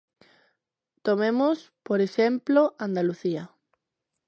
[1.05, 1.57] Tomemos,
[1.87, 3.43] por exemplo, Andalucía.